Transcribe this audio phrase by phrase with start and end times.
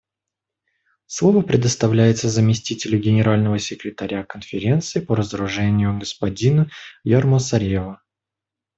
[1.05, 6.67] Слово предоставляется заместителю Генерального секретаря Конференции по разоружению господину
[7.03, 8.01] Ярмо Сарева.